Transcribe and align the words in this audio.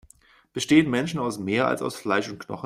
Bestehen 0.51 0.89
Menschen 0.89 1.19
aus 1.19 1.37
mehr, 1.37 1.67
als 1.67 1.83
aus 1.83 1.95
Fleisch 1.95 2.27
und 2.27 2.39
Knochen? 2.39 2.59